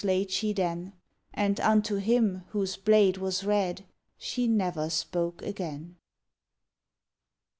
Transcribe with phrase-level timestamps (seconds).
[0.03, 0.91] laid she then;
[1.31, 3.85] And unto him whose blade was red
[4.17, 5.95] She never spoke again.